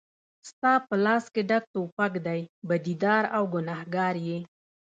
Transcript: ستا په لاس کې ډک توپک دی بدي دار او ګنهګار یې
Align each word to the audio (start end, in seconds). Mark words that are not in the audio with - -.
ستا 0.49 0.73
په 0.87 0.95
لاس 1.05 1.25
کې 1.33 1.41
ډک 1.49 1.63
توپک 1.73 2.13
دی 2.25 2.41
بدي 2.67 2.95
دار 3.03 3.23
او 3.35 3.43
ګنهګار 3.53 4.15
یې 4.27 4.39